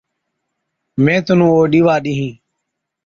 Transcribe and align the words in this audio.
مين 1.03 1.19
تنُون 1.25 1.51
او 1.55 1.61
ڏِيوا 1.71 1.95
ڏِيهِين۔ 2.03 2.33